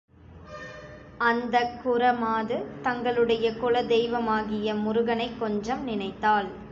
[1.19, 2.57] அந்தக் குற மாது
[2.81, 6.49] தங்களுடைய குல தெய்வமாகிய முருகனைக் கொஞ்சம் நினைத்தாள்.